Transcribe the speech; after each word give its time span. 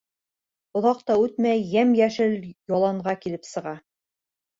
Оҙаҡ 0.77 1.01
та 1.09 1.17
үтмәй 1.23 1.61
йәм-йәшел 1.73 2.33
яланға 2.77 3.15
килеп 3.27 3.47
сыға. 3.51 3.75